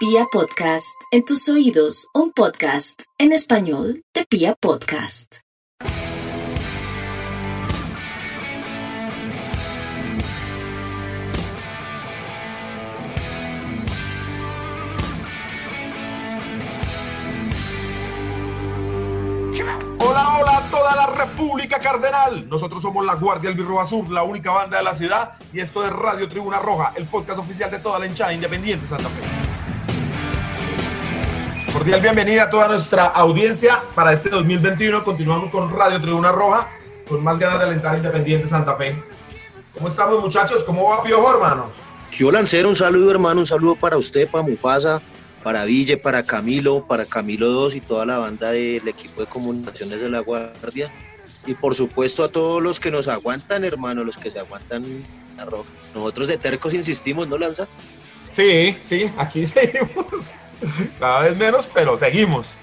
[0.00, 5.40] Pia Podcast, en tus oídos, un podcast en español de Pia Podcast.
[19.98, 22.48] Hola, hola a toda la República Cardenal.
[22.48, 25.84] Nosotros somos la Guardia del Birro Azul, la única banda de la ciudad, y esto
[25.84, 29.49] es Radio Tribuna Roja, el podcast oficial de toda la hinchada independiente de Santa Fe.
[31.80, 35.02] Cordial bienvenida a toda nuestra audiencia para este 2021.
[35.02, 36.68] Continuamos con Radio Tribuna Roja,
[37.08, 38.94] con más ganas de alentar Independiente Santa Fe.
[39.72, 40.62] ¿Cómo estamos, muchachos?
[40.64, 41.70] ¿Cómo va Piojo, hermano?
[42.12, 45.00] Yo Lancero, un saludo, hermano, un saludo para usted, para Mufasa,
[45.42, 50.02] para Ville, para Camilo, para Camilo 2 y toda la banda del equipo de comunicaciones
[50.02, 50.92] de la Guardia.
[51.46, 54.84] Y por supuesto a todos los que nos aguantan, hermano, los que se aguantan
[55.38, 55.70] la roja.
[55.94, 57.66] Nosotros de tercos insistimos, ¿no, Lanza?
[58.28, 60.34] Sí, sí, aquí seguimos.
[60.98, 62.56] Cada vez menos, pero seguimos.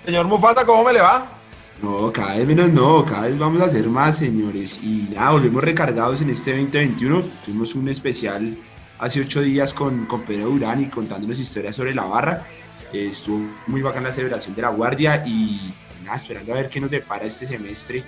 [0.00, 1.36] Señor Mufasa, ¿cómo me le va?
[1.82, 4.78] No, cada vez menos no, cada vez vamos a hacer más, señores.
[4.82, 7.22] Y nada, volvemos recargados en este 2021.
[7.44, 8.56] Tuvimos un especial
[8.98, 12.46] hace ocho días con, con Pedro Durán y contándonos historias sobre la barra.
[12.92, 16.80] Eh, estuvo muy bacana la celebración de la guardia y nada, esperando a ver qué
[16.80, 18.04] nos depara este semestre.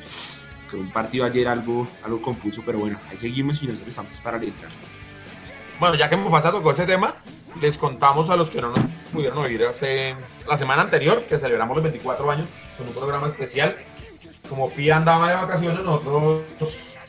[0.71, 4.37] Con un partido ayer algo, algo confuso, pero bueno, ahí seguimos y nosotros estamos para
[4.37, 4.71] alentar.
[5.81, 7.15] Bueno, ya que Mufasa tocó este tema,
[7.61, 10.15] les contamos a los que no nos pudieron oír hace
[10.47, 13.77] la semana anterior, que celebramos los 24 años con un programa especial.
[14.49, 16.43] Como Pia andaba de vacaciones, nosotros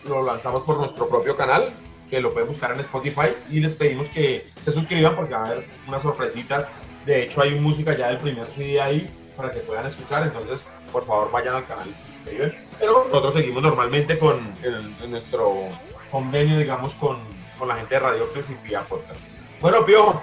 [0.08, 1.72] lo lanzamos por nuestro propio canal,
[2.10, 5.46] que lo pueden buscar en Spotify, y les pedimos que se suscriban porque va a
[5.46, 6.70] haber unas sorpresitas.
[7.06, 11.04] De hecho, hay música ya del primer CD ahí para que puedan escuchar, entonces por
[11.04, 12.56] favor vayan al canal y se suscriben.
[12.78, 15.70] Pero nosotros seguimos normalmente con en nuestro
[16.12, 17.20] convenio, digamos, con,
[17.58, 19.22] con la gente de Radio Cres y Pia Podcast.
[19.62, 20.22] Bueno, Pio,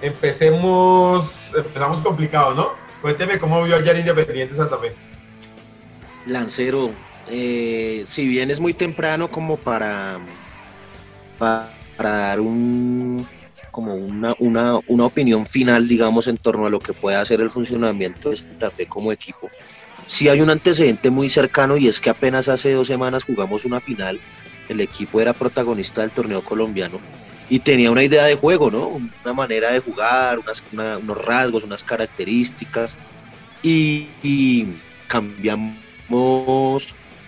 [0.00, 2.72] empecemos, empezamos complicado, ¿no?
[3.02, 4.94] Cuénteme cómo vio ayer Independiente Santa Fe.
[6.26, 6.90] Lancero,
[7.28, 10.20] eh, si bien es muy temprano como para,
[11.38, 13.26] para, para dar un
[13.72, 17.50] como una, una, una, opinión final, digamos, en torno a lo que puede hacer el
[17.50, 19.48] funcionamiento de Santa Fe como equipo.
[20.06, 23.80] Sí hay un antecedente muy cercano y es que apenas hace dos semanas jugamos una
[23.80, 24.18] final,
[24.68, 26.98] el equipo era protagonista del torneo colombiano
[27.48, 28.88] y tenía una idea de juego, ¿no?
[28.88, 32.96] Una manera de jugar, unas, una, unos rasgos, unas características
[33.62, 34.66] y, y
[35.06, 35.78] cambiamos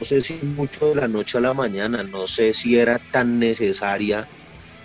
[0.01, 3.39] no sé si mucho de la noche a la mañana, no sé si era tan
[3.39, 4.27] necesaria,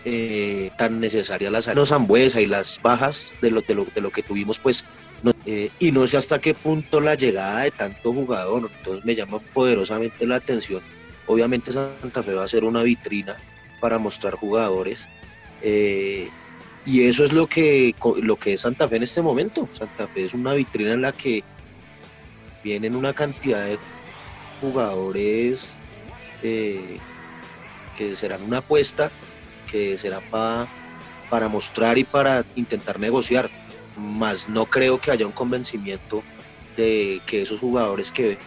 [0.04, 4.12] eh, tan necesaria la salida Zambuesa y las bajas de lo, de lo, de lo
[4.12, 4.84] que tuvimos, pues,
[5.24, 9.16] no, eh, y no sé hasta qué punto la llegada de tanto jugador, entonces me
[9.16, 10.82] llama poderosamente la atención.
[11.28, 13.38] Obviamente Santa Fe va a ser una vitrina
[13.80, 15.08] para mostrar jugadores.
[15.62, 16.30] Eh,
[16.86, 19.70] y eso es lo que, lo que es Santa Fe en este momento.
[19.74, 21.44] Santa Fe es una vitrina en la que
[22.64, 23.80] vienen una cantidad de
[24.60, 25.80] jugadores
[26.42, 27.00] eh,
[27.94, 29.12] que serán una apuesta,
[29.66, 30.70] que será pa,
[31.30, 33.52] para mostrar y para intentar negociar.
[33.96, 36.24] Más no creo que haya un convencimiento
[36.76, 38.38] de que esos jugadores que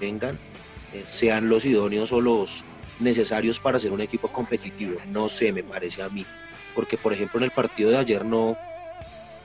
[0.00, 0.38] vengan
[0.92, 2.64] eh, sean los idóneos o los
[3.00, 5.00] necesarios para ser un equipo competitivo.
[5.10, 6.26] No sé, me parece a mí.
[6.74, 8.56] Porque, por ejemplo, en el partido de ayer no,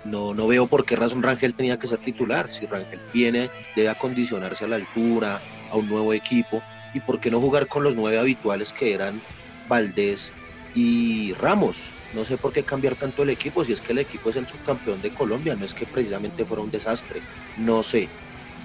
[0.04, 2.48] no, no veo por qué razón Rangel tenía que ser titular.
[2.48, 6.62] Si Rangel viene, debe acondicionarse a la altura, a un nuevo equipo.
[6.94, 9.22] ¿Y por qué no jugar con los nueve habituales que eran
[9.68, 10.34] Valdés
[10.74, 11.94] y Ramos?
[12.14, 14.48] No sé por qué cambiar tanto el equipo, si es que el equipo es el
[14.48, 17.24] subcampeón de Colombia, no es que precisamente fuera un desastre.
[17.58, 18.08] No sé.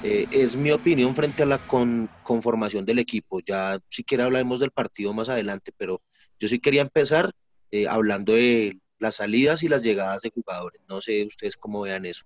[0.02, 3.40] Eh, es mi opinión frente a la con, conformación del equipo.
[3.40, 6.00] Ya siquiera hablaremos del partido más adelante, pero
[6.38, 7.32] yo sí quería empezar
[7.70, 10.80] eh, hablando de las salidas y las llegadas de jugadores.
[10.88, 12.24] No sé ustedes cómo vean eso.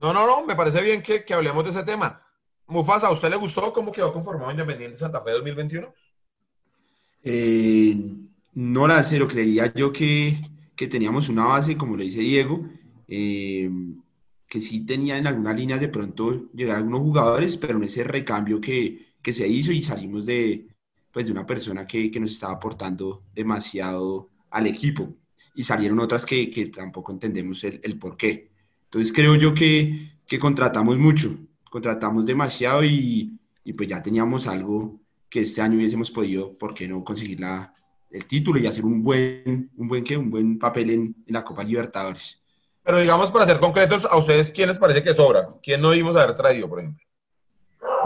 [0.00, 2.22] No, no, no, me parece bien que, que hablemos de ese tema.
[2.66, 5.92] Mufasa, ¿a usted le gustó cómo quedó conformado Independiente Santa Fe 2021?
[7.22, 7.96] Eh,
[8.54, 10.40] no, Lancero, creería yo que,
[10.76, 12.64] que, teníamos una base, como lo dice Diego,
[13.08, 13.68] eh,
[14.50, 18.60] que sí tenía en algunas líneas de pronto llegar algunos jugadores, pero en ese recambio
[18.60, 20.66] que, que se hizo y salimos de,
[21.12, 25.14] pues, de una persona que, que nos estaba aportando demasiado al equipo
[25.54, 28.50] y salieron otras que, que tampoco entendemos el, el, por qué.
[28.86, 31.38] Entonces creo yo que, que contratamos mucho,
[31.70, 36.88] contratamos demasiado y, y, pues ya teníamos algo que este año hubiésemos podido, ¿por qué
[36.88, 37.72] no conseguir la,
[38.10, 40.16] el título y hacer un buen, un buen, ¿qué?
[40.16, 42.42] Un buen papel en, en la Copa Libertadores?
[42.82, 45.48] Pero digamos, para ser concretos, ¿a ustedes quién les parece que sobra?
[45.62, 47.04] ¿Quién no vimos haber traído, por ejemplo?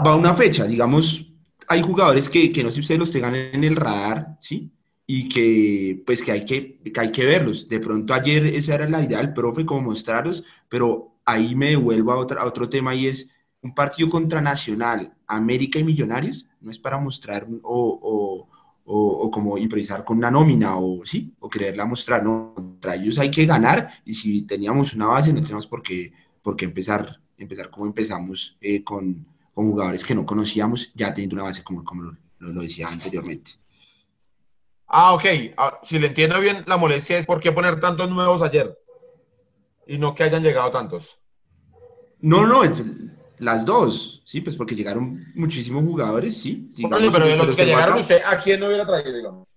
[0.05, 1.25] Va una fecha, digamos,
[1.67, 4.71] hay jugadores que, que no sé si ustedes los tengan en el radar, ¿sí?
[5.07, 7.67] y que pues que hay que, que hay que verlos.
[7.69, 12.11] De pronto ayer esa era la idea del profe, como mostrarlos, pero ahí me devuelvo
[12.11, 13.29] a, otra, a otro tema y es
[13.61, 18.47] un partido contra Nacional, América y Millonarios, no es para mostrar o, o,
[18.85, 23.45] como improvisar con una nómina o sí, o quererla mostrar, no, contra ellos hay que
[23.45, 27.87] ganar y si teníamos una base no tenemos por qué, por qué empezar, empezar como
[27.87, 32.17] empezamos eh, con, con, jugadores que no conocíamos, ya teniendo una base como, como lo,
[32.39, 33.53] lo decía anteriormente.
[34.87, 35.25] Ah, ok.
[35.57, 38.77] Ah, si le entiendo bien, la molestia es por qué poner tantos nuevos ayer
[39.87, 41.19] y no que hayan llegado tantos.
[42.19, 42.63] No, no,
[43.39, 46.69] las dos, sí, pues porque llegaron muchísimos jugadores, sí.
[46.77, 49.55] pero de los que llegaron, ¿usted a quién no hubiera traído, digamos?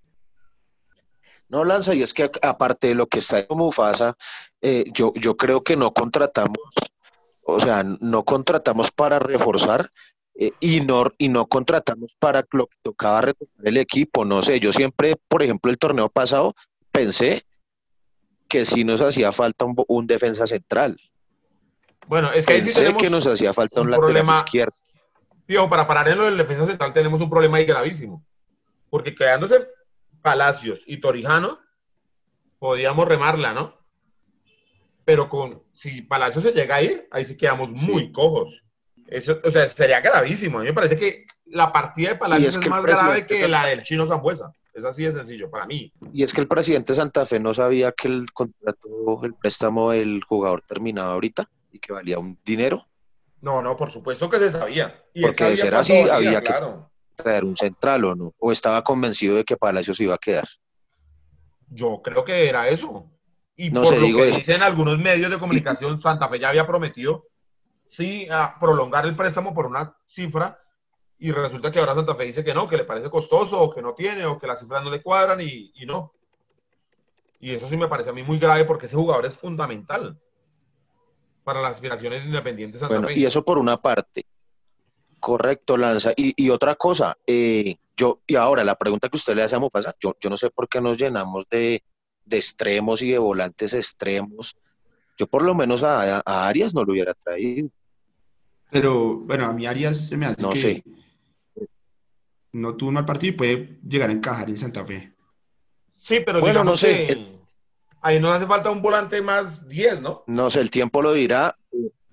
[1.49, 4.17] No, Lanza, y es que aparte de lo que está en Mufasa,
[4.61, 6.59] eh, yo, yo creo que no contratamos,
[7.43, 9.91] o sea, no contratamos para reforzar
[10.35, 14.25] eh, y, no, y no contratamos para lo que tocaba retomar el equipo.
[14.25, 16.55] No sé, yo siempre, por ejemplo, el torneo pasado
[16.93, 17.45] pensé
[18.49, 21.01] que sí nos hacía falta un defensa central.
[22.09, 24.75] Bueno, es que ahí sí tenemos que nos hacía falta un, problema izquierdo.
[25.69, 28.25] Para parar en lo del defensa central tenemos un problema ahí gravísimo.
[28.91, 29.69] Porque quedándose
[30.23, 31.59] Palacios y Torijano,
[32.59, 33.79] podíamos remarla, ¿no?
[35.05, 38.65] Pero con si Palacios se llega a ir, ahí sí quedamos muy cojos.
[39.07, 40.59] Eso, o sea, sería gravísimo.
[40.59, 43.83] A mí me parece que la partida de Palacios es, más grave que la del
[43.83, 44.53] chino Zambuesa.
[44.75, 45.93] Es así de sencillo para mí.
[46.13, 50.23] Y es que el presidente Santa Fe no sabía que el contrato, el préstamo del
[50.25, 52.87] jugador terminaba ahorita y que valía un dinero.
[53.41, 55.05] No, no, por supuesto que se sabía.
[55.15, 56.53] Y Porque de ser así, había que
[57.17, 58.35] traer un central o no.
[58.39, 60.49] O estaba convencido de que Palacios iba a quedar.
[61.69, 63.11] Yo creo que era eso.
[63.57, 67.27] Y no por lo que dicen algunos medios de comunicación, Santa Fe ya había prometido,
[67.89, 70.61] sí, a prolongar el préstamo por una cifra.
[71.19, 73.83] Y resulta que ahora Santa Fe dice que no, que le parece costoso, o que
[73.83, 76.13] no tiene, o que las cifras no le cuadran, y, y no.
[77.41, 80.21] Y eso sí me parece a mí muy grave porque ese jugador es fundamental
[81.49, 84.27] para las aspiraciones independientes bueno, Y eso por una parte.
[85.19, 86.13] Correcto, Lanza.
[86.15, 89.95] Y, otra cosa, eh, yo, y ahora la pregunta que usted le hace a Mopasa,
[89.99, 91.83] yo, yo no sé por qué nos llenamos de,
[92.31, 94.59] extremos y de volantes extremos.
[95.17, 97.71] Yo por lo menos a, Arias no lo hubiera traído.
[98.71, 100.85] Pero bueno, a mí Arias se me hace no sé.
[102.53, 105.15] no tuvo un mal partido y puede llegar a encajar en Santa Fe.
[105.91, 107.38] Sí, pero bueno, no sé
[108.01, 110.25] ahí nos hace falta un volante más 10, ¿no?
[110.27, 111.57] No sé, el tiempo lo dirá.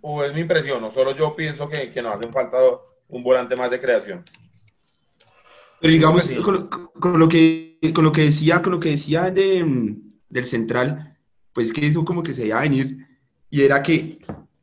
[0.01, 2.57] O es mi impresión, no solo yo pienso que, que nos hace falta
[3.07, 4.23] un volante más de creación.
[5.79, 6.29] Pero digamos,
[6.99, 9.95] con, lo que, con lo que decía, con lo que decía de,
[10.29, 11.17] del central,
[11.53, 13.05] pues que eso como que se iba a venir,
[13.49, 14.19] y era que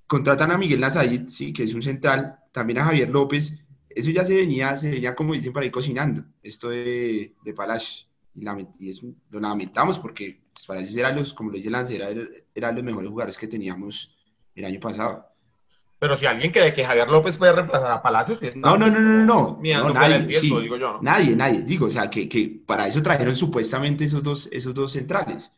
[0.06, 4.25] contratan a Miguel Nazaid, sí, que es un central, también a Javier López, eso ya
[4.25, 9.14] se venía, se venía como dicen para ir cocinando, esto de, de Palacio, y, y
[9.30, 12.09] lo lamentamos porque para ellos eran los, como lo dice Lancera,
[12.55, 14.14] eran los mejores jugadores que teníamos
[14.55, 15.26] el año pasado.
[15.99, 18.99] Pero si alguien cree que Javier López puede reemplazar a Palacios, que no, no, no,
[18.99, 23.00] no, no, no, nadie, digo yo, nadie, nadie, digo, o sea, que, que, para eso
[23.00, 25.53] trajeron supuestamente esos dos, esos dos centrales.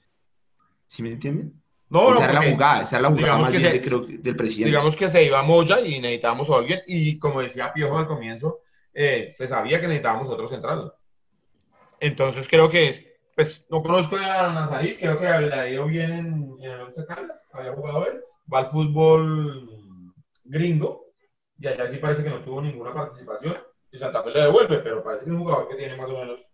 [0.87, 1.59] ¿Sí me entienden?
[1.89, 4.69] No, esa no, era la jugada, esa era la jugada más bien creo, del presidente.
[4.69, 8.61] Digamos que se iba Moya y necesitábamos a alguien, y como decía Piojo al comienzo,
[8.93, 10.93] eh, se sabía que necesitábamos otro central.
[12.01, 13.03] Entonces creo que es,
[13.35, 17.51] pues no conozco a Nazarí, creo que había ido bien en, en el Once Caldas,
[17.55, 18.23] había jugado él,
[18.53, 20.15] va al fútbol
[20.45, 21.13] gringo,
[21.59, 23.57] y allá sí parece que no tuvo ninguna participación,
[23.91, 26.19] y Santa Fe le devuelve, pero parece que es un jugador que tiene más o
[26.19, 26.51] menos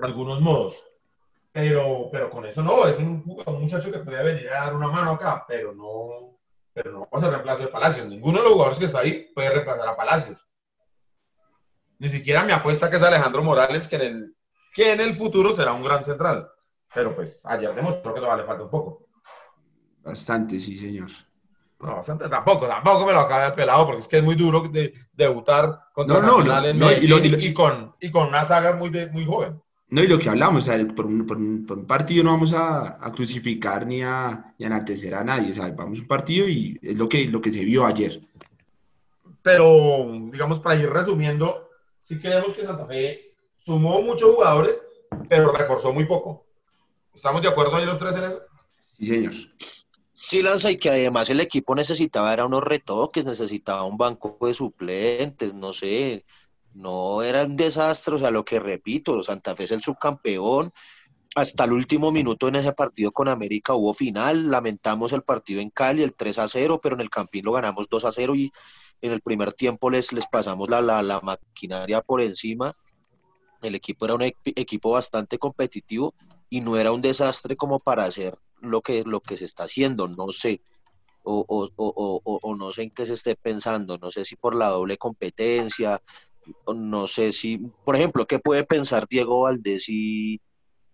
[0.00, 0.84] algunos modos.
[1.52, 4.88] Pero, pero con eso no, es un, un muchacho que puede venir a dar una
[4.88, 6.36] mano acá, pero no,
[6.72, 8.08] pero no va a ser reemplazo de Palacios.
[8.08, 10.48] Ninguno de los jugadores que está ahí puede reemplazar a Palacios.
[12.00, 14.36] Ni siquiera me apuesta que es Alejandro Morales, que en el
[14.74, 16.50] que en el futuro será un gran central.
[16.92, 19.06] Pero pues ayer demostró que todavía le falta un poco.
[20.02, 21.10] Bastante, sí, señor.
[21.80, 24.60] No, bastante tampoco, tampoco me lo acaba de pelado porque es que es muy duro
[24.60, 29.60] de, debutar contra no, Nacional en y, con, y con una saga muy, muy joven.
[29.88, 33.04] No, y lo que hablamos, o sea, por, un, por, un, partido no vamos a,
[33.04, 36.48] a crucificar ni a, ni a enaltecer a nadie, o sea, vamos a un partido
[36.48, 38.20] y es lo que, lo que se vio ayer.
[39.42, 41.68] Pero, digamos, para ir resumiendo,
[42.02, 43.33] sí creemos que Santa Fe
[43.64, 44.86] sumó muchos jugadores,
[45.28, 46.46] pero reforzó muy poco.
[47.14, 48.42] ¿Estamos de acuerdo ahí los tres en eso?
[48.98, 49.32] Sí, señor.
[50.12, 54.54] Sí, Lanza, y que además el equipo necesitaba era unos retoques, necesitaba un banco de
[54.54, 56.24] suplentes, no sé,
[56.72, 60.72] no era un desastre, o sea, lo que repito, Santa Fe es el subcampeón,
[61.34, 65.70] hasta el último minuto en ese partido con América hubo final, lamentamos el partido en
[65.70, 68.52] Cali, el 3 a 0, pero en el Campín lo ganamos 2 a 0 y
[69.02, 72.74] en el primer tiempo les, les pasamos la, la, la maquinaria por encima
[73.64, 76.14] El equipo era un equipo bastante competitivo
[76.50, 80.06] y no era un desastre como para hacer lo que, lo que se está haciendo,
[80.06, 80.60] no sé.
[81.22, 84.54] O, o, o, o, no sé en qué se esté pensando, no sé si por
[84.54, 86.02] la doble competencia,
[86.66, 90.38] no sé si, por ejemplo, ¿qué puede pensar Diego Valdés y,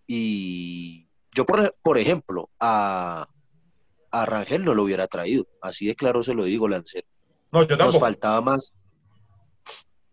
[0.07, 3.27] y yo, por, por ejemplo, a,
[4.11, 7.07] a Rangel no lo hubiera traído, así de claro se lo digo, Lancero.
[7.51, 8.73] No, yo Nos faltaba más,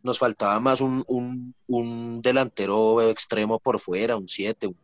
[0.02, 4.76] nos faltaba más un, un, un delantero extremo por fuera, un 7, un,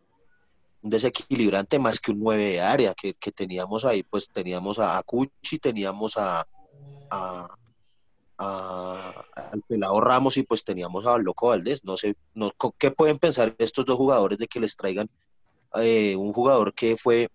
[0.83, 5.59] desequilibrante más que un 9 de área que, que, teníamos ahí, pues teníamos a Cuchi,
[5.59, 6.47] teníamos a,
[7.11, 7.49] a,
[8.37, 11.85] al pelado Ramos y pues teníamos a Loco Valdés.
[11.85, 15.09] No sé, no, ¿qué pueden pensar estos dos jugadores de que les traigan
[15.75, 17.31] eh, un jugador que fue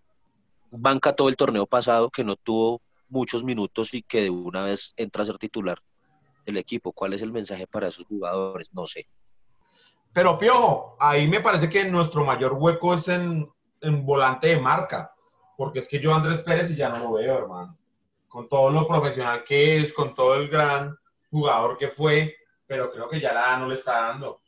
[0.71, 4.93] banca todo el torneo pasado, que no tuvo muchos minutos y que de una vez
[4.97, 5.81] entra a ser titular
[6.45, 6.91] del equipo?
[6.91, 8.69] ¿Cuál es el mensaje para esos jugadores?
[8.73, 9.07] No sé.
[10.13, 13.49] Pero Piojo, ahí me parece que nuestro mayor hueco es en,
[13.81, 15.13] en volante de marca,
[15.57, 17.77] porque es que yo Andrés Pérez y ya no lo veo, hermano.
[18.27, 20.97] Con todo lo profesional que es, con todo el gran
[21.29, 22.35] jugador que fue,
[22.65, 24.41] pero creo que ya la no le está dando.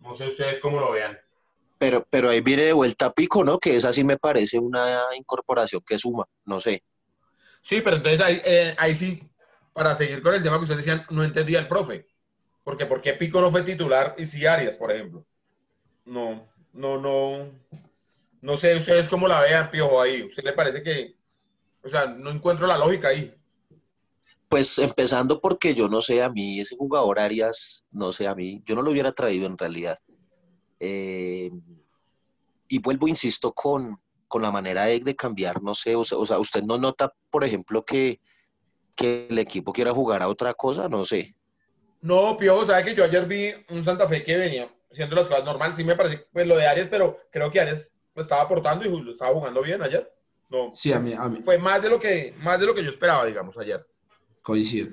[0.00, 1.18] No sé ustedes cómo lo vean.
[1.78, 3.58] Pero, pero ahí viene de vuelta Pico, ¿no?
[3.58, 6.82] Que esa sí me parece una incorporación que suma, no sé.
[7.60, 9.28] Sí, pero entonces ahí, eh, ahí sí,
[9.72, 12.06] para seguir con el tema que ustedes decían, no entendía el profe.
[12.64, 15.24] Porque ¿por qué Pico no fue titular y si Arias, por ejemplo?
[16.06, 17.50] No, no, no.
[18.40, 20.22] No sé ustedes cómo la vean, Piojo, ahí.
[20.22, 21.14] ¿Usted le parece que,
[21.82, 23.34] o sea, no encuentro la lógica ahí?
[24.48, 28.62] Pues empezando porque yo no sé, a mí ese jugador Arias, no sé, a mí,
[28.66, 29.98] yo no lo hubiera traído en realidad.
[30.80, 31.50] Eh,
[32.68, 36.78] y vuelvo, insisto, con, con la manera de, cambiar, no sé, o sea, usted no
[36.78, 38.20] nota, por ejemplo, que,
[38.94, 41.34] que el equipo quiera jugar a otra cosa, no sé.
[42.04, 45.42] No, Piojo, sabe que yo ayer vi un Santa Fe que venía haciendo las cosas
[45.42, 48.84] normal, sí me parece pues lo de Arias, pero creo que Arias lo estaba aportando
[48.84, 50.14] y lo estaba jugando bien ayer.
[50.50, 51.40] No, sí, a mí, a mí.
[51.40, 53.86] Fue más de lo que más de lo que yo esperaba, digamos, ayer.
[54.42, 54.90] Coincido.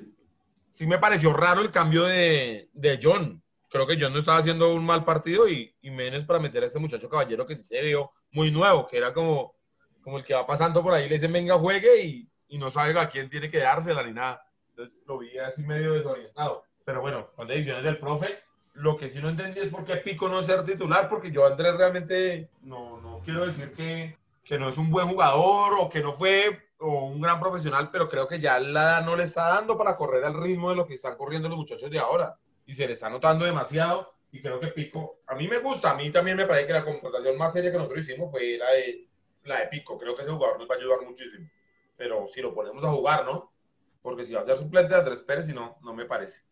[0.70, 3.42] Sí me pareció raro el cambio de, de John.
[3.68, 6.66] Creo que John no estaba haciendo un mal partido y, y menos para meter a
[6.66, 9.54] este muchacho caballero que sí se vio muy nuevo, que era como,
[10.00, 12.98] como el que va pasando por ahí, le dicen venga, juegue y, y no sabe
[12.98, 14.42] a quién tiene que dársela ni nada.
[14.70, 16.64] Entonces lo vi así medio desorientado.
[16.84, 18.42] Pero bueno, con decisiones del profe,
[18.74, 21.76] lo que sí no entendí es por qué Pico no ser titular, porque yo Andrés
[21.76, 26.12] realmente no, no quiero decir que, que, no es un buen jugador o que no
[26.12, 29.78] fue o un gran profesional, pero creo que ya la edad no le está dando
[29.78, 32.36] para correr al ritmo de lo que están corriendo los muchachos de ahora.
[32.66, 34.14] Y se le está notando demasiado.
[34.32, 36.84] Y creo que Pico, a mí me gusta, a mí también me parece que la
[36.84, 39.06] contratación más seria que nosotros hicimos fue la de,
[39.44, 39.98] la de Pico.
[39.98, 41.48] Creo que ese jugador nos va a ayudar muchísimo.
[41.96, 43.52] Pero si lo ponemos a jugar, ¿no?
[44.00, 46.42] Porque si va a ser suplente de Andrés Pérez, y no, no me parece.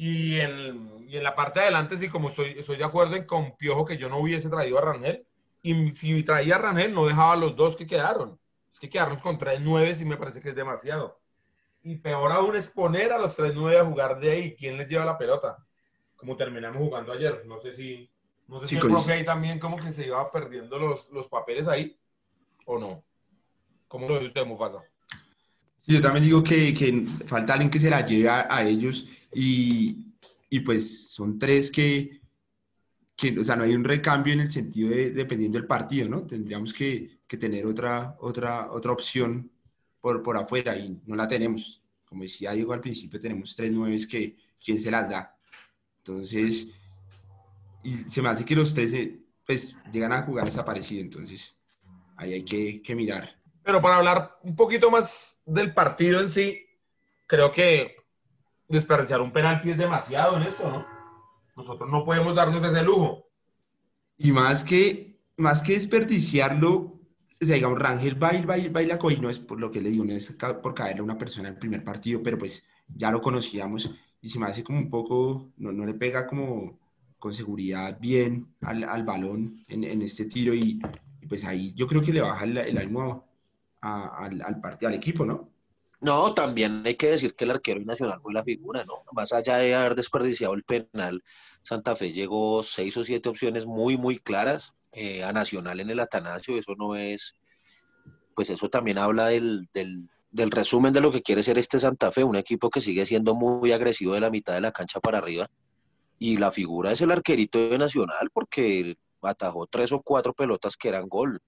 [0.00, 3.24] Y en, y en, la parte de adelante, sí, como estoy, estoy de acuerdo en
[3.24, 5.26] con Piojo que yo no hubiese traído a Rangel.
[5.60, 8.38] Y si traía a Rangel, no dejaba a los dos que quedaron.
[8.70, 11.18] Es que quedarnos con tres nueve sí me parece que es demasiado.
[11.82, 14.54] Y peor aún es poner a los tres nueve a jugar de ahí.
[14.54, 15.66] ¿Quién les lleva la pelota?
[16.14, 17.42] Como terminamos jugando ayer.
[17.46, 18.08] No sé si,
[18.46, 21.66] no sé si el profe ahí también como que se iba perdiendo los, los papeles
[21.66, 21.98] ahí
[22.66, 23.02] o no.
[23.88, 24.80] ¿Cómo lo ve usted, Mufasa?
[25.88, 30.12] Yo también digo que, que falta alguien que se la lleve a, a ellos y,
[30.50, 32.20] y, pues son tres que,
[33.16, 36.26] que, o sea, no hay un recambio en el sentido de dependiendo del partido, ¿no?
[36.26, 39.50] Tendríamos que, que tener otra, otra, otra opción
[39.98, 41.82] por, por afuera y no la tenemos.
[42.04, 45.34] Como decía Diego al principio, tenemos tres nueves que quién se las da.
[45.98, 46.68] Entonces,
[47.82, 48.94] y se me hace que los tres
[49.46, 51.56] pues llegan a jugar desaparecido, entonces
[52.16, 53.37] ahí hay que, que mirar.
[53.68, 56.64] Pero para hablar un poquito más del partido en sí,
[57.26, 57.96] creo que
[58.66, 60.86] desperdiciar un penalti es demasiado en esto, ¿no?
[61.54, 63.28] Nosotros no podemos darnos ese lujo.
[64.16, 66.98] Y más que, más que desperdiciarlo, o
[67.28, 70.14] sea, digamos, Rangel baila, baila, baila y no es por lo que le digo, no
[70.14, 73.90] es por caerle a una persona en el primer partido, pero pues ya lo conocíamos
[74.22, 76.78] y se me hace como un poco, no, no le pega como
[77.18, 80.80] con seguridad bien al, al balón en, en, este tiro y,
[81.20, 83.27] y, pues ahí yo creo que le baja el, el ánimo
[83.80, 85.48] al, al, partido, al equipo, ¿no?
[86.00, 89.02] No, también hay que decir que el arquero nacional fue la figura, ¿no?
[89.12, 91.22] Más allá de haber desperdiciado el penal,
[91.62, 96.00] Santa Fe llegó seis o siete opciones muy, muy claras eh, a Nacional en el
[96.00, 96.56] Atanasio.
[96.56, 97.34] Eso no es,
[98.34, 102.12] pues eso también habla del, del, del, resumen de lo que quiere ser este Santa
[102.12, 105.18] Fe, un equipo que sigue siendo muy agresivo de la mitad de la cancha para
[105.18, 105.50] arriba.
[106.20, 110.88] Y la figura es el arquerito de Nacional porque atajó tres o cuatro pelotas que
[110.88, 111.40] eran gol.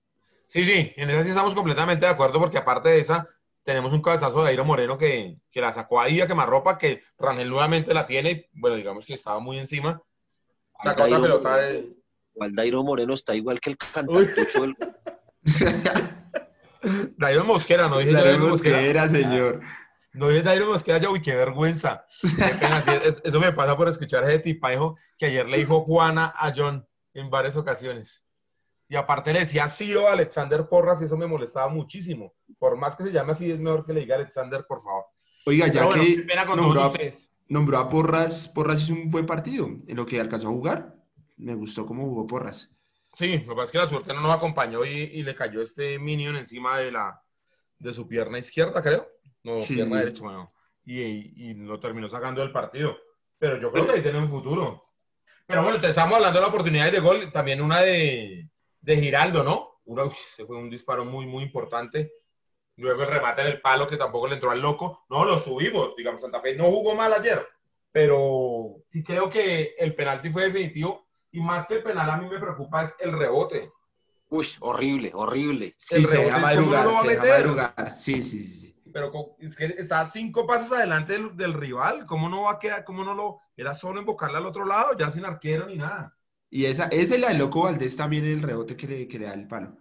[0.53, 3.29] Sí, sí, en eso sí estamos completamente de acuerdo porque aparte de esa
[3.63, 7.49] tenemos un cabezazo de Airo Moreno que, que la sacó ahí a quemarropa, que Rangel
[7.49, 10.03] nuevamente la tiene, bueno, digamos que estaba muy encima.
[10.83, 11.69] Sacó otra pelota Moreno.
[11.69, 11.97] de...
[12.41, 14.75] Aldairo Moreno está igual que el cantantucho del
[17.17, 18.81] Dairo Mosquera, no dije Dairo Mosquera.
[18.81, 19.61] era, señor.
[20.15, 22.07] No dije Dairo Mosquera, ya, uy, qué vergüenza.
[22.37, 25.81] Qué pena, sí, es- eso me pasa por escuchar ese tipajo que ayer le dijo
[25.83, 28.25] Juana a John en varias ocasiones.
[28.91, 32.35] Y aparte le decía Ciro a Alexander Porras y eso me molestaba muchísimo.
[32.59, 35.05] Por más que se llame así, es mejor que le diga Alexander, por favor.
[35.47, 37.31] Oiga, ya bueno, que pena con nombró, todos a- ustedes.
[37.49, 39.67] nombró a Porras, Porras hizo un buen partido.
[39.87, 40.97] En lo que alcanzó a jugar,
[41.37, 42.69] me gustó cómo jugó Porras.
[43.15, 45.63] Sí, lo que pasa es que la suerte no nos acompañó y, y le cayó
[45.63, 47.23] este minion encima de la
[47.79, 49.07] de su pierna izquierda, creo.
[49.45, 50.05] No, Sí, pierna sí.
[50.05, 50.51] derecha, bueno.
[50.85, 51.01] Y,
[51.51, 52.97] y lo terminó sacando del partido.
[53.39, 54.85] Pero yo creo que ahí tiene un futuro.
[55.47, 58.50] Pero bueno, te estamos hablando de la oportunidad de gol, también una de,
[58.81, 59.81] de Giraldo, ¿no?
[59.85, 62.13] Una, uy, ese fue un disparo muy, muy importante.
[62.77, 65.05] Luego el remate en el palo que tampoco le entró al loco.
[65.11, 67.47] No, lo subimos, digamos, Santa Fe no jugó mal ayer,
[67.93, 72.29] pero sí creo que el penalti fue definitivo y más que el penal a mí
[72.29, 73.71] me preocupa es el rebote.
[74.29, 75.75] Uy, horrible, horrible.
[75.79, 77.39] Sí, El se rebote, deja ¿cómo madrugar, no lo va a se deja meter?
[77.47, 77.97] madrugar.
[77.97, 78.77] Sí, sí, sí.
[78.93, 82.07] Pero es que está cinco pasos adelante del, del rival.
[82.07, 82.85] ¿Cómo no va a quedar?
[82.85, 83.41] ¿Cómo no lo...?
[83.57, 86.17] Era solo invocarle al otro lado, ya sin arquero ni nada.
[86.51, 89.27] Y esa, esa es la del Loco Valdés también el rebote que le, que le
[89.27, 89.77] da el palo.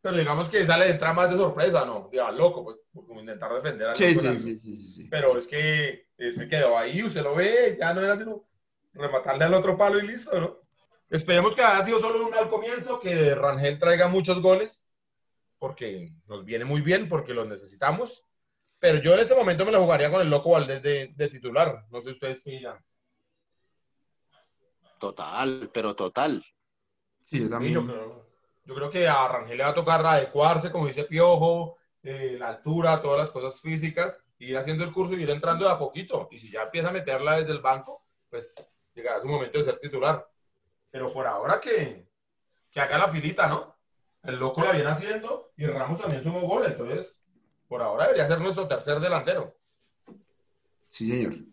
[0.00, 2.10] Pero digamos que esa le entra más de sorpresa, ¿no?
[2.12, 5.04] Ya, loco, pues, por intentar defender al Sí, sí, sí, sí.
[5.08, 8.44] Pero es que ese quedó ahí, usted lo ve, ya no era sino
[8.94, 10.58] rematarle al otro palo y listo, ¿no?
[11.08, 14.88] Esperemos que haya sido solo un mal comienzo, que Rangel traiga muchos goles,
[15.58, 18.24] porque nos viene muy bien, porque los necesitamos.
[18.80, 21.84] Pero yo en este momento me la jugaría con el Loco Valdés de, de titular.
[21.90, 22.78] No sé ustedes qué dirán.
[25.02, 26.44] Total, pero total.
[27.28, 27.74] Sí, yo Sí, también.
[27.74, 28.26] yo, creo,
[28.64, 32.50] yo creo que a Rangel le va a tocar adecuarse, como dice Piojo, eh, la
[32.50, 36.28] altura, todas las cosas físicas, ir haciendo el curso y ir entrando de a poquito.
[36.30, 39.78] Y si ya empieza a meterla desde el banco, pues llegará su momento de ser
[39.80, 40.24] titular.
[40.88, 42.08] Pero por ahora que,
[42.70, 43.76] que haga la filita, ¿no?
[44.22, 47.24] El loco la viene haciendo y Ramos también sumó gol, entonces
[47.66, 49.56] por ahora debería ser nuestro tercer delantero.
[50.90, 51.51] Sí, señor.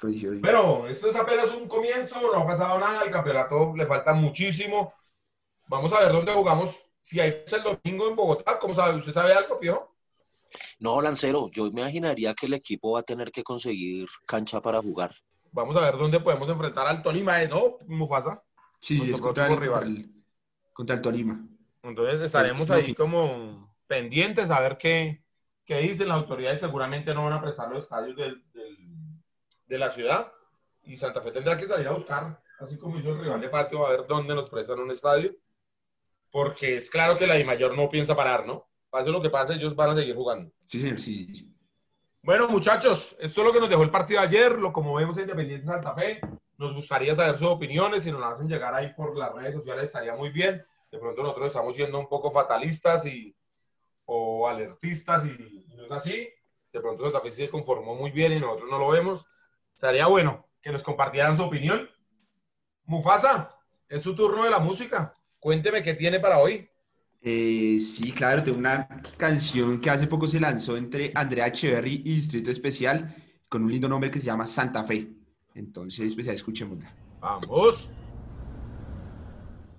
[0.00, 0.34] Coincido.
[0.42, 4.94] Pero esto es apenas un comienzo, no ha pasado nada, el campeonato le falta muchísimo.
[5.68, 6.76] Vamos a ver dónde jugamos.
[7.02, 8.96] Si hay fecha el domingo en Bogotá, ¿cómo sabe?
[8.96, 9.94] ¿Usted sabe algo, Pío?
[10.78, 15.14] No, Lancero, yo imaginaría que el equipo va a tener que conseguir cancha para jugar.
[15.52, 17.48] Vamos a ver dónde podemos enfrentar al Tolima, ¿eh?
[17.48, 18.42] ¿no, Mufasa?
[18.80, 20.24] Sí, nuestro es contra el, próximo contra, el,
[20.72, 21.46] contra el Tolima.
[21.82, 25.22] Entonces estaremos El- ahí como pendientes a ver qué,
[25.64, 26.60] qué dicen las autoridades.
[26.60, 28.89] Seguramente no van a prestar los estadios del- del-
[29.70, 30.32] de la ciudad
[30.82, 33.86] y Santa Fe tendrá que salir a buscar, así como hizo el rival de patio,
[33.86, 35.32] a ver dónde nos prestan un estadio.
[36.28, 38.68] Porque es claro que la I mayor no piensa parar, ¿no?
[38.90, 40.52] Pase lo que pase, ellos van a seguir jugando.
[40.66, 41.54] Sí, señor, sí.
[42.22, 45.20] Bueno, muchachos, esto es lo que nos dejó el partido ayer, lo como vemos a
[45.20, 46.20] Independiente Santa Fe.
[46.58, 49.84] Nos gustaría saber sus opiniones, si nos las hacen llegar ahí por las redes sociales
[49.84, 50.64] estaría muy bien.
[50.90, 53.34] De pronto nosotros estamos siendo un poco fatalistas y,
[54.04, 56.28] o alertistas y, y no es así.
[56.72, 59.26] De pronto Santa Fe se conformó muy bien y nosotros no lo vemos.
[59.80, 61.88] Sería bueno que nos compartieran su opinión.
[62.84, 63.56] Mufasa,
[63.88, 65.16] es su turno de la música.
[65.38, 66.68] Cuénteme qué tiene para hoy.
[67.22, 72.16] Eh, sí, claro, tengo una canción que hace poco se lanzó entre Andrea Echeverry y
[72.16, 73.16] Distrito Especial
[73.48, 75.14] con un lindo nombre que se llama Santa Fe.
[75.54, 76.94] Entonces, pues ya escuchémosla.
[77.18, 77.90] Vamos.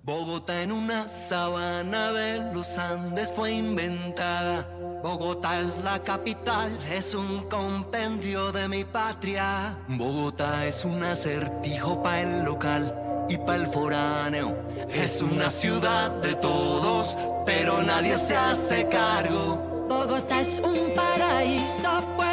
[0.04, 4.68] Bogotá en una sabana de los Andes fue inventada.
[5.04, 9.78] Bogotá es la capital, es un compendio de mi patria.
[9.88, 14.58] Bogotá es un acertijo para el local y para el foráneo.
[14.90, 19.86] Es una ciudad de todos, pero nadie se hace cargo.
[19.88, 22.31] Bogotá es un paraíso puesto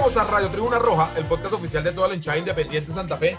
[0.00, 3.18] Volvemos a Radio Tribuna Roja, el podcast oficial de toda la hinchada independiente de Santa
[3.18, 3.36] Fe.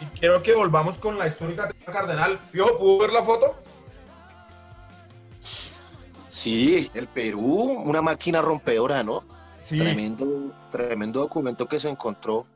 [0.00, 2.38] Y quiero que volvamos con la histórica Cardenal.
[2.50, 3.54] ¿Piojo, pudo ver la foto?
[6.30, 9.24] Sí, el Perú, una máquina rompedora, ¿no?
[9.58, 9.76] Sí.
[9.76, 12.46] Tremendo, tremendo documento que se encontró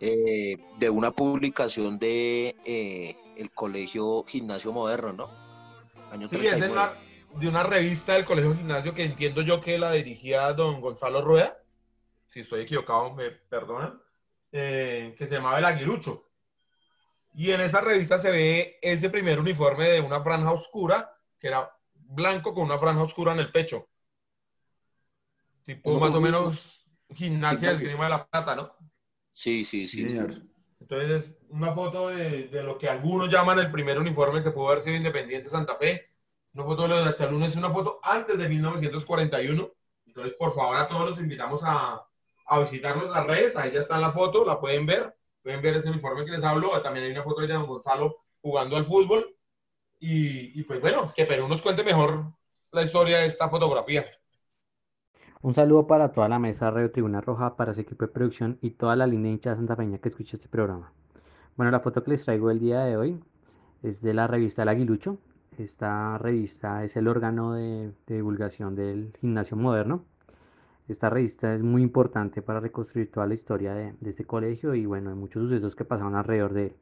[0.00, 5.30] eh, de una publicación de eh, el Colegio Gimnasio Moderno, ¿no?
[6.10, 6.72] Año Sí, es de 39.
[6.72, 11.22] una, de una revista del Colegio Gimnasio que entiendo yo que la dirigía don Gonzalo
[11.22, 11.61] Rueda.
[12.32, 14.00] Si estoy equivocado, me perdonan.
[14.52, 16.30] eh, que se llamaba El Aguilucho.
[17.34, 21.70] Y en esa revista se ve ese primer uniforme de una franja oscura, que era
[21.94, 23.86] blanco con una franja oscura en el pecho.
[25.64, 28.76] Tipo más o menos gimnasia de esgrima de la plata, ¿no?
[29.30, 30.08] Sí, sí, sí.
[30.08, 30.42] señor.
[30.80, 34.80] Entonces, una foto de, de lo que algunos llaman el primer uniforme que pudo haber
[34.80, 36.06] sido Independiente Santa Fe.
[36.54, 39.70] Una foto de lo de la Chaluna es una foto antes de 1941.
[40.06, 42.06] Entonces, por favor, a todos los invitamos a,
[42.56, 43.56] a visitar nuestras redes.
[43.56, 45.14] Ahí ya está la foto, la pueden ver.
[45.42, 46.68] Pueden ver ese uniforme que les hablo.
[46.82, 49.24] También hay una foto de don Gonzalo jugando al fútbol.
[49.98, 52.32] Y, pues bueno, que Perú nos cuente mejor
[52.72, 54.04] la historia de esta fotografía.
[55.42, 58.58] Un saludo para toda la mesa de Radio Tribuna Roja, para su equipo de producción
[58.60, 60.92] y toda la línea hinchada Santa Peña que escucha este programa.
[61.56, 63.20] Bueno, la foto que les traigo el día de hoy
[63.82, 65.18] es de la revista El Aguilucho.
[65.58, 70.04] Esta revista es el órgano de, de divulgación del gimnasio moderno.
[70.88, 75.10] Esta revista es muy importante para reconstruir toda la historia de, este colegio y bueno,
[75.10, 76.72] de muchos sucesos que pasaron alrededor de él.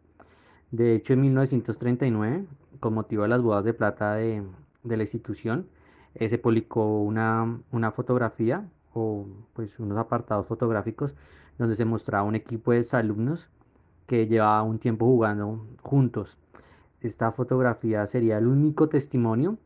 [0.70, 2.46] De hecho, en 1939,
[2.80, 4.42] con motivo de las bodas de plata de,
[4.84, 5.66] de la institución,
[6.14, 11.14] eh, se publicó una, una fotografía o pues unos apartados fotográficos
[11.58, 13.48] donde se mostraba un equipo de alumnos
[14.06, 16.38] que llevaba un tiempo jugando juntos.
[17.00, 19.58] Esta fotografía sería el único testimonio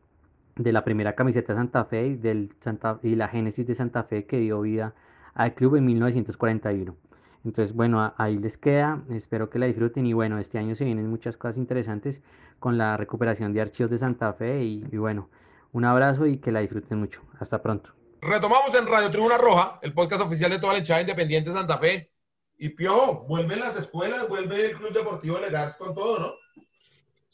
[0.55, 4.03] de la primera camiseta de Santa Fe y, del Santa, y la génesis de Santa
[4.03, 4.93] Fe que dio vida
[5.33, 6.95] al club en 1941.
[7.43, 11.07] Entonces, bueno, ahí les queda, espero que la disfruten y bueno, este año se vienen
[11.09, 12.23] muchas cosas interesantes
[12.59, 15.29] con la recuperación de archivos de Santa Fe y, y bueno,
[15.71, 17.21] un abrazo y que la disfruten mucho.
[17.39, 17.91] Hasta pronto.
[18.21, 21.77] Retomamos en Radio Tribuna Roja, el podcast oficial de toda la hinchada independiente de Santa
[21.77, 22.11] Fe.
[22.57, 26.33] Y Piojo, vuelven las escuelas, vuelve el Club Deportivo Legars con todo, ¿no?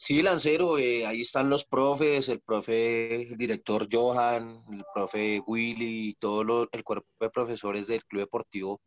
[0.04, 6.16] Sí, Lancero, eh, ahí están los profes, el profe, el director Johan, el profe Willy
[6.20, 8.82] todo lo- el cuerpo de profesores del Club Deportivo.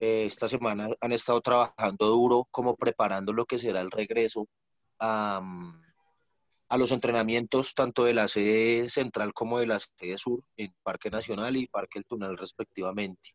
[0.00, 4.46] eh, esta semana han estado trabajando duro, como preparando lo que será el regreso
[4.98, 5.82] a, mm,
[6.70, 11.10] a los entrenamientos tanto de la sede central como de la sede sur en Parque
[11.10, 13.30] Nacional y Parque El Tunal respectivamente.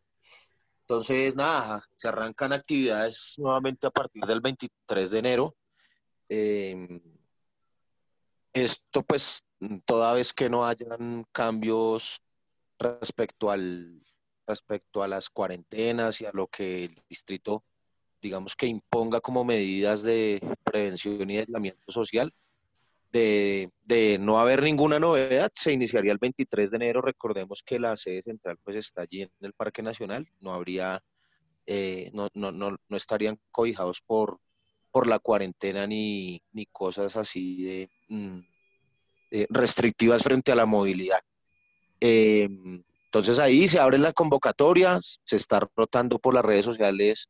[0.82, 5.56] Entonces, nada, se arrancan actividades nuevamente a partir del 23 de enero.
[6.30, 7.02] Eh,
[8.54, 9.46] esto pues
[9.86, 12.22] toda vez que no hayan cambios
[12.80, 14.02] respecto al
[14.48, 17.64] respecto a las cuarentenas y a lo que el distrito
[18.22, 22.34] digamos que imponga como medidas de prevención y aislamiento social
[23.12, 27.02] de, de no haber ninguna novedad se iniciaría el 23 de enero.
[27.02, 30.28] Recordemos que la sede central pues está allí en el Parque Nacional.
[30.42, 31.02] No habría
[31.66, 34.40] eh, no, no, no, no estarían cobijados por
[34.96, 38.40] por la cuarentena ni, ni cosas así de, mm,
[39.30, 41.20] de restrictivas frente a la movilidad.
[42.00, 42.48] Eh,
[43.08, 47.28] entonces ahí se abren las convocatorias, se está rotando por las redes sociales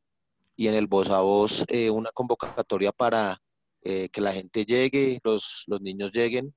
[0.55, 3.41] y en el voz a voz eh, una convocatoria para
[3.81, 6.53] eh, que la gente llegue, los, los niños lleguen.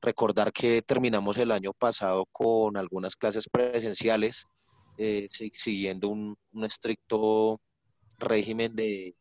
[0.00, 4.46] Recordar que terminamos el año pasado con algunas clases presenciales,
[4.96, 7.60] eh, si- siguiendo un estricto
[8.18, 9.16] régimen de,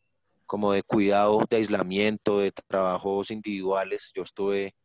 [0.52, 4.12] como de cuidado, de aislamiento, de trabajos individuales.
[4.14, 4.76] Yo estuve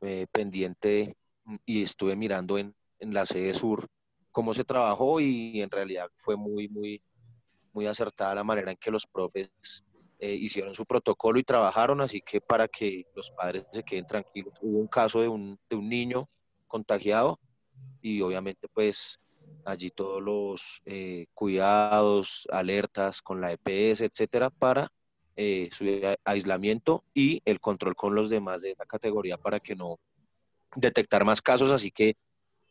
[0.00, 1.16] eh, pendiente
[1.64, 3.86] y estuve mirando en, en la sede sur
[4.32, 7.00] cómo se trabajó y en realidad fue muy, muy,
[7.72, 9.52] muy acertada la manera en que los profes
[10.18, 14.54] eh, hicieron su protocolo y trabajaron, así que para que los padres se queden tranquilos.
[14.62, 16.28] Hubo un caso de un, de un niño
[16.66, 17.38] contagiado
[18.02, 19.20] y obviamente pues
[19.64, 24.90] allí todos los eh, cuidados, alertas con la EPS, etcétera, para
[25.36, 25.84] eh, su
[26.24, 29.98] aislamiento y el control con los demás de esa categoría para que no
[30.76, 31.70] detectar más casos.
[31.70, 32.16] Así que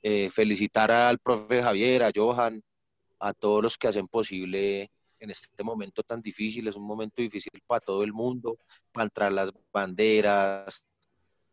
[0.02, 2.64] eh, felicitar al profe Javier, a Johan,
[3.20, 7.52] a todos los que hacen posible en este momento tan difícil, es un momento difícil
[7.66, 8.58] para todo el mundo,
[8.92, 10.86] para entrar las banderas,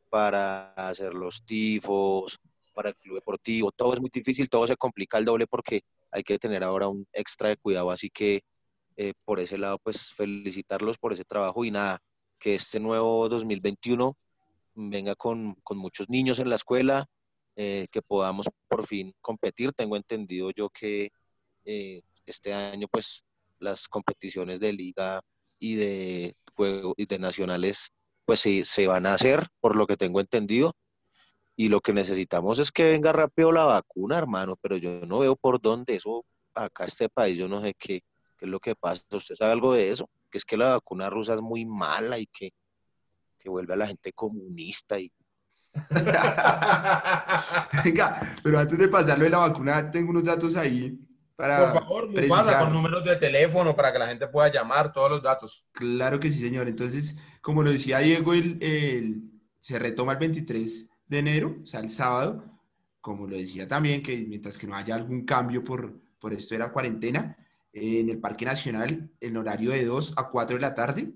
[0.09, 2.41] para hacer los tifos,
[2.75, 6.25] para el club deportivo, todo es muy difícil, todo se complica el doble porque hay
[6.25, 8.43] que tener ahora un extra de cuidado, así que
[9.01, 12.03] eh, por ese lado, pues felicitarlos por ese trabajo y nada,
[12.39, 14.15] que este nuevo 2021
[14.75, 17.07] venga con, con muchos niños en la escuela,
[17.57, 19.73] eh, que podamos por fin competir.
[19.73, 21.13] Tengo entendido yo que
[21.65, 23.25] eh, este año pues
[23.59, 25.23] las competiciones de liga
[25.59, 27.93] y de juego y de nacionales
[28.27, 30.75] pues sí, se van a hacer, por lo que tengo entendido.
[31.57, 35.37] Y lo que necesitamos es que venga rápido la vacuna, hermano, pero yo no veo
[35.37, 38.03] por dónde eso, acá este país, yo no sé qué,
[38.41, 39.05] qué es lo que pasa.
[39.13, 40.09] ¿Usted sabe algo de eso?
[40.31, 42.53] Que es que la vacuna rusa es muy mala y que,
[43.39, 45.13] que vuelve a la gente comunista y
[47.85, 50.99] Venga, pero antes de pasarlo de la vacuna, tengo unos datos ahí
[51.37, 51.61] para.
[51.61, 55.23] Por favor, pasa con números de teléfono para que la gente pueda llamar, todos los
[55.23, 55.69] datos.
[55.71, 56.67] Claro que sí, señor.
[56.67, 59.23] Entonces, como lo decía Diego, el,
[59.61, 62.45] se retoma el 23 de enero, o sea, el sábado.
[63.01, 66.59] Como lo decía también, que mientras que no haya algún cambio por, por esto de
[66.59, 67.37] la cuarentena,
[67.73, 71.13] en el Parque Nacional, en horario de 2 a 4 de la tarde,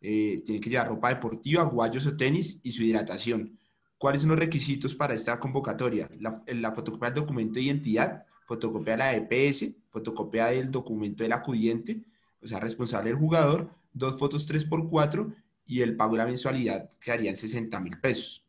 [0.00, 3.58] eh, tiene que llevar ropa deportiva, guayos o tenis y su hidratación.
[3.98, 6.08] ¿Cuáles son los requisitos para esta convocatoria?
[6.18, 11.32] La, la fotocopia del documento de identidad, fotocopia de la EPS, fotocopia del documento del
[11.32, 12.00] acudiente,
[12.40, 15.34] o sea, responsable del jugador, dos fotos 3x4
[15.66, 18.46] y el pago de la mensualidad que harían 60 mil pesos.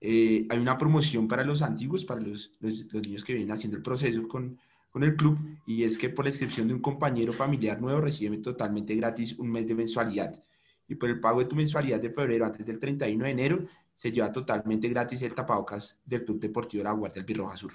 [0.00, 3.76] Eh, hay una promoción para los antiguos, para los, los, los, niños que vienen haciendo
[3.76, 4.58] el proceso con,
[4.92, 8.42] con el club, y es que por la inscripción de un compañero familiar nuevo reciben
[8.42, 10.40] totalmente gratis un mes de mensualidad.
[10.86, 14.12] Y por el pago de tu mensualidad de febrero antes del 31 de enero, se
[14.12, 17.72] lleva totalmente gratis el tapabocas del Club Deportivo de la Guardia del Birroja Sur.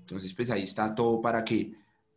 [0.00, 1.72] Entonces, pues ahí está todo para que,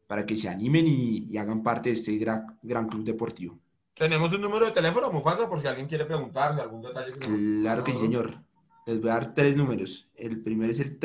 [0.07, 3.59] para que se animen y, y hagan parte de este gran, gran, club deportivo.
[3.93, 7.11] Tenemos un número de teléfono, Mufasa, por si alguien quiere preguntar, si algún detalle.
[7.11, 8.39] Que claro que sí, señor.
[8.85, 10.07] Les voy a dar tres números.
[10.15, 10.97] El primero es el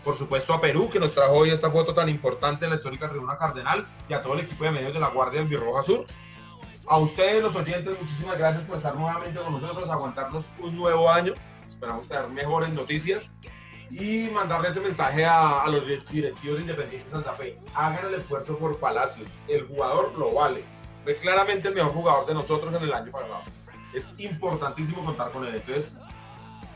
[0.02, 3.10] por supuesto a Perú, que nos trajo hoy esta foto tan importante en la histórica
[3.10, 6.06] tribuna Cardenal, y a todo el equipo de medios de la Guardia del Birroja Sur.
[6.86, 11.34] A ustedes, los oyentes, muchísimas gracias por estar nuevamente con nosotros, aguantarnos un nuevo año.
[11.66, 13.34] Esperamos tener mejores noticias
[13.92, 17.58] y mandarle ese mensaje a, los directivos de Independiente Santa Fe.
[17.74, 19.28] Hagan el esfuerzo por Palacios.
[19.46, 20.64] El jugador lo vale.
[21.04, 23.42] Fue claramente el mejor jugador de nosotros en el año pasado.
[23.92, 25.56] Es importantísimo contar con él.
[25.56, 26.00] Entonces,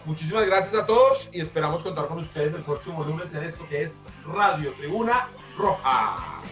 [0.04, 3.80] muchísimas gracias a todos y esperamos contar con ustedes el próximo lunes en esto que
[3.80, 6.42] es Radio Tribuna Roja.